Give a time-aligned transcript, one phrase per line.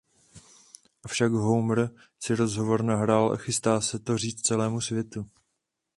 [1.03, 1.89] Avšak Homer
[2.19, 5.29] si rozhovor nahrál a chystá se to říct celému světu.